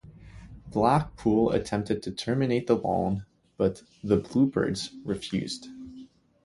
[0.71, 5.67] Blackpool attempted to terminate the loan, but "the Bluebirds" refused.